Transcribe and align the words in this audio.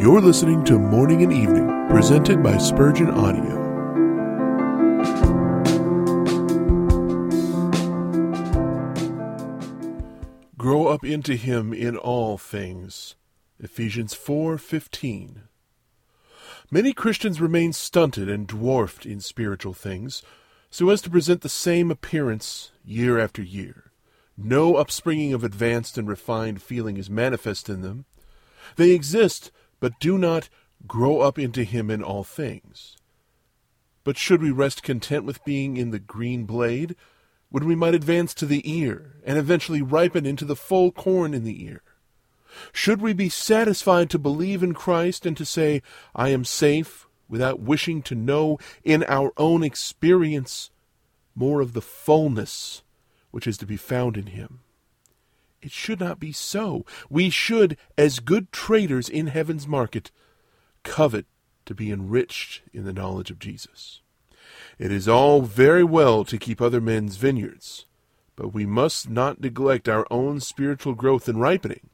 You're 0.00 0.22
listening 0.22 0.64
to 0.64 0.78
Morning 0.78 1.22
and 1.22 1.30
Evening, 1.30 1.86
presented 1.90 2.42
by 2.42 2.56
Spurgeon 2.56 3.10
Audio. 3.10 3.54
Grow 10.56 10.86
up 10.86 11.04
into 11.04 11.34
him 11.34 11.74
in 11.74 11.98
all 11.98 12.38
things. 12.38 13.14
Ephesians 13.58 14.14
4:15. 14.14 15.42
Many 16.70 16.94
Christians 16.94 17.38
remain 17.38 17.74
stunted 17.74 18.30
and 18.30 18.46
dwarfed 18.46 19.04
in 19.04 19.20
spiritual 19.20 19.74
things, 19.74 20.22
so 20.70 20.88
as 20.88 21.02
to 21.02 21.10
present 21.10 21.42
the 21.42 21.50
same 21.50 21.90
appearance 21.90 22.72
year 22.82 23.18
after 23.18 23.42
year. 23.42 23.92
No 24.38 24.76
upspringing 24.76 25.34
of 25.34 25.44
advanced 25.44 25.98
and 25.98 26.08
refined 26.08 26.62
feeling 26.62 26.96
is 26.96 27.10
manifest 27.10 27.68
in 27.68 27.82
them. 27.82 28.06
They 28.76 28.92
exist, 28.92 29.50
but 29.80 29.98
do 29.98 30.16
not 30.16 30.48
grow 30.86 31.20
up 31.20 31.38
into 31.38 31.64
him 31.64 31.90
in 31.90 32.02
all 32.02 32.24
things. 32.24 32.96
But 34.04 34.16
should 34.16 34.42
we 34.42 34.50
rest 34.50 34.82
content 34.82 35.24
with 35.24 35.44
being 35.44 35.76
in 35.76 35.90
the 35.90 35.98
green 35.98 36.44
blade, 36.44 36.96
when 37.50 37.66
we 37.66 37.74
might 37.74 37.94
advance 37.94 38.32
to 38.34 38.46
the 38.46 38.62
ear, 38.70 39.16
and 39.24 39.36
eventually 39.36 39.82
ripen 39.82 40.24
into 40.24 40.44
the 40.44 40.56
full 40.56 40.92
corn 40.92 41.34
in 41.34 41.44
the 41.44 41.64
ear? 41.64 41.82
Should 42.72 43.00
we 43.00 43.12
be 43.12 43.28
satisfied 43.28 44.10
to 44.10 44.18
believe 44.18 44.62
in 44.62 44.74
Christ 44.74 45.26
and 45.26 45.36
to 45.36 45.44
say, 45.44 45.82
I 46.14 46.30
am 46.30 46.44
safe, 46.44 47.06
without 47.28 47.60
wishing 47.60 48.02
to 48.02 48.14
know 48.14 48.58
in 48.82 49.04
our 49.04 49.32
own 49.36 49.62
experience 49.62 50.70
more 51.34 51.60
of 51.60 51.72
the 51.72 51.80
fullness 51.80 52.82
which 53.30 53.46
is 53.46 53.56
to 53.58 53.66
be 53.66 53.76
found 53.76 54.16
in 54.16 54.26
Him? 54.26 54.60
It 55.62 55.70
should 55.70 56.00
not 56.00 56.18
be 56.18 56.32
so. 56.32 56.86
We 57.08 57.28
should, 57.28 57.76
as 57.98 58.18
good 58.18 58.50
traders 58.50 59.08
in 59.08 59.26
heaven's 59.28 59.66
market, 59.66 60.10
covet 60.82 61.26
to 61.66 61.74
be 61.74 61.90
enriched 61.90 62.62
in 62.72 62.84
the 62.84 62.92
knowledge 62.92 63.30
of 63.30 63.38
Jesus. 63.38 64.00
It 64.78 64.90
is 64.90 65.06
all 65.06 65.42
very 65.42 65.84
well 65.84 66.24
to 66.24 66.38
keep 66.38 66.60
other 66.60 66.80
men's 66.80 67.16
vineyards, 67.16 67.84
but 68.34 68.54
we 68.54 68.64
must 68.64 69.10
not 69.10 69.40
neglect 69.40 69.88
our 69.88 70.06
own 70.10 70.40
spiritual 70.40 70.94
growth 70.94 71.28
and 71.28 71.40
ripening. 71.40 71.90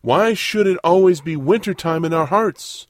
Why 0.00 0.34
should 0.34 0.66
it 0.66 0.78
always 0.82 1.20
be 1.20 1.36
winter 1.36 1.74
time 1.74 2.04
in 2.04 2.12
our 2.12 2.26
hearts? 2.26 2.88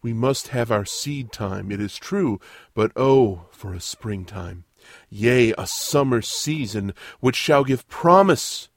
We 0.00 0.12
must 0.12 0.48
have 0.48 0.70
our 0.70 0.84
seed 0.84 1.32
time, 1.32 1.72
it 1.72 1.80
is 1.80 1.96
true, 1.96 2.40
but 2.74 2.92
oh, 2.94 3.46
for 3.50 3.74
a 3.74 3.80
springtime, 3.80 4.64
yea, 5.10 5.52
a 5.58 5.66
summer 5.66 6.22
season, 6.22 6.94
which 7.20 7.36
shall 7.36 7.64
give 7.64 7.88
promise 7.88 8.68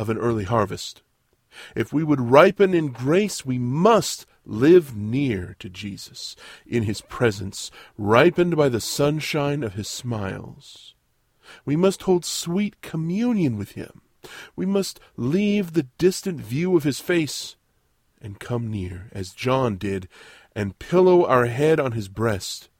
of 0.00 0.08
an 0.08 0.16
early 0.16 0.44
harvest. 0.44 1.02
If 1.76 1.92
we 1.92 2.02
would 2.02 2.22
ripen 2.22 2.72
in 2.72 2.88
grace, 2.88 3.44
we 3.44 3.58
must 3.58 4.24
live 4.46 4.96
near 4.96 5.56
to 5.58 5.68
Jesus, 5.68 6.36
in 6.66 6.84
his 6.84 7.02
presence, 7.02 7.70
ripened 7.98 8.56
by 8.56 8.70
the 8.70 8.80
sunshine 8.80 9.62
of 9.62 9.74
his 9.74 9.88
smiles. 9.88 10.94
We 11.66 11.76
must 11.76 12.04
hold 12.04 12.24
sweet 12.24 12.80
communion 12.80 13.58
with 13.58 13.72
him. 13.72 14.00
We 14.56 14.64
must 14.64 15.00
leave 15.18 15.74
the 15.74 15.88
distant 15.98 16.40
view 16.40 16.78
of 16.78 16.84
his 16.84 17.00
face 17.00 17.56
and 18.22 18.40
come 18.40 18.70
near, 18.70 19.10
as 19.12 19.32
John 19.32 19.76
did, 19.76 20.08
and 20.56 20.78
pillow 20.78 21.26
our 21.26 21.44
head 21.44 21.78
on 21.78 21.92
his 21.92 22.08
breast. 22.08 22.70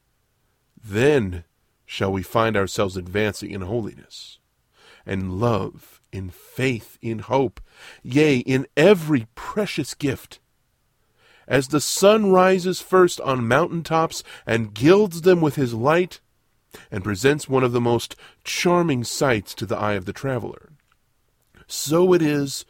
Then 0.83 1.45
shall 1.85 2.13
we 2.13 2.23
find 2.23 2.57
ourselves 2.57 2.97
advancing 2.97 3.51
in 3.51 3.61
holiness 3.61 4.39
and 5.07 5.41
love, 5.41 6.01
in 6.13 6.31
faith, 6.31 6.99
in 7.01 7.21
hope, 7.21 7.61
yea, 8.03 8.39
in 8.39 8.67
every 8.77 9.27
precious 9.35 9.95
gift. 9.95 10.41
As 11.49 11.69
the 11.69 11.81
sun 11.81 12.31
rises 12.31 12.81
first 12.81 13.21
on 13.21 13.49
mountain 13.49 13.83
tops 13.83 14.23
and 14.47 14.75
gilds 14.75 15.23
them 15.23 15.41
with 15.41 15.57
his 15.57 15.75
light, 15.75 16.21
and 16.91 17.03
presents 17.03 17.49
one 17.49 17.65
of 17.65 17.73
the 17.73 17.81
most 17.81 18.15
charming 18.45 19.03
sights 19.03 19.55
to 19.55 19.67
the 19.67 19.77
eye 19.77 19.95
of 19.95 20.05
the 20.05 20.13
traveler, 20.13 20.71
so 21.67 22.13
it 22.13 22.23
is 22.23 22.65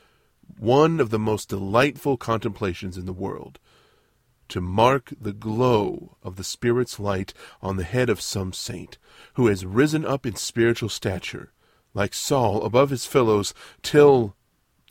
one 0.58 1.00
of 1.00 1.10
the 1.10 1.18
most 1.18 1.48
delightful 1.48 2.16
contemplations 2.16 2.96
in 2.96 3.06
the 3.06 3.12
world 3.12 3.58
to 4.50 4.60
mark 4.60 5.12
the 5.18 5.32
glow 5.32 6.16
of 6.22 6.36
the 6.36 6.44
Spirit's 6.44 6.98
light 6.98 7.32
on 7.62 7.76
the 7.76 7.84
head 7.84 8.10
of 8.10 8.20
some 8.20 8.52
saint 8.52 8.98
who 9.34 9.46
has 9.46 9.64
risen 9.64 10.04
up 10.04 10.26
in 10.26 10.34
spiritual 10.34 10.88
stature, 10.88 11.52
like 11.94 12.14
Saul 12.14 12.62
above 12.64 12.90
his 12.90 13.06
fellows, 13.06 13.54
till, 13.82 14.34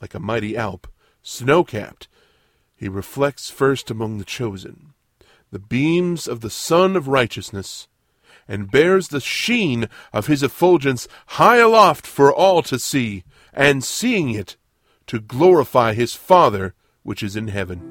like 0.02 0.14
a 0.14 0.20
mighty 0.20 0.58
Alp, 0.58 0.88
snow 1.22 1.64
capped, 1.64 2.08
he 2.76 2.88
reflects 2.88 3.50
first 3.50 3.92
among 3.92 4.18
the 4.18 4.26
chosen 4.26 4.94
the 5.52 5.60
beams 5.60 6.28
of 6.28 6.42
the 6.42 6.50
Sun 6.50 6.96
of 6.96 7.08
Righteousness, 7.08 7.88
and 8.48 8.72
bears 8.72 9.08
the 9.08 9.20
sheen 9.20 9.90
of 10.14 10.28
his 10.28 10.44
effulgence 10.44 11.08
high 11.28 11.58
aloft 11.58 12.06
for 12.06 12.32
all 12.34 12.62
to 12.64 12.78
see, 12.78 13.24
and 13.52 13.84
seeing 13.84 14.30
it, 14.30 14.58
to 15.08 15.20
glorify 15.20 15.94
his 15.94 16.14
Father 16.14 16.76
which 17.04 17.24
is 17.24 17.36
in 17.36 17.48
heaven. 17.48 17.82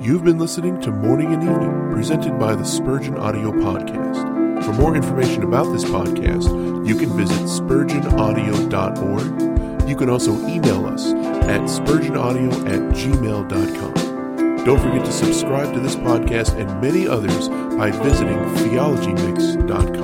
You've 0.00 0.24
been 0.24 0.38
listening 0.38 0.80
to 0.82 0.90
Morning 0.90 1.32
and 1.32 1.42
Evening, 1.42 1.90
presented 1.92 2.38
by 2.38 2.54
the 2.54 2.64
Spurgeon 2.64 3.16
Audio 3.16 3.50
Podcast. 3.52 4.64
For 4.64 4.72
more 4.74 4.94
information 4.94 5.42
about 5.42 5.72
this 5.72 5.84
podcast, 5.84 6.81
spurgeonaudio.org. 7.72 9.88
You 9.88 9.96
can 9.96 10.10
also 10.10 10.32
email 10.46 10.84
us 10.86 11.12
at 11.48 11.62
spurgeonaudio 11.62 12.52
at 12.68 12.80
gmail.com. 12.94 13.94
Don't 14.64 14.80
forget 14.80 15.04
to 15.04 15.12
subscribe 15.12 15.74
to 15.74 15.80
this 15.80 15.96
podcast 15.96 16.56
and 16.58 16.80
many 16.80 17.08
others 17.08 17.48
by 17.48 17.90
visiting 17.90 18.38
theologymix.com. 18.56 20.01